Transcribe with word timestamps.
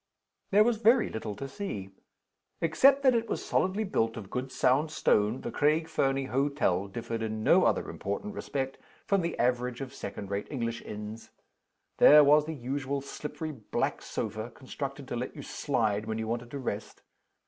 There 0.49 0.63
was 0.63 0.77
very 0.77 1.09
little 1.11 1.35
to 1.35 1.47
see. 1.47 1.91
Except 2.59 3.03
that 3.03 3.13
it 3.13 3.29
was 3.29 3.45
solidly 3.45 3.83
built 3.83 4.17
of 4.17 4.31
good 4.31 4.51
sound 4.51 4.89
stone, 4.89 5.41
the 5.41 5.51
Craig 5.51 5.87
Fernie 5.87 6.25
hotel 6.25 6.87
differed 6.87 7.21
in 7.21 7.43
no 7.43 7.65
other 7.65 7.87
important 7.87 8.33
respect 8.33 8.79
from 9.05 9.21
the 9.21 9.37
average 9.37 9.79
of 9.79 9.93
second 9.93 10.31
rate 10.31 10.47
English 10.49 10.81
inns. 10.81 11.29
There 11.99 12.23
was 12.23 12.45
the 12.45 12.55
usual 12.55 13.01
slippery 13.01 13.51
black 13.51 14.01
sofa 14.01 14.49
constructed 14.49 15.07
to 15.07 15.15
let 15.15 15.35
you 15.35 15.43
slide 15.43 16.07
when 16.07 16.17
you 16.17 16.27
wanted 16.27 16.49
to 16.49 16.57
rest. 16.57 17.03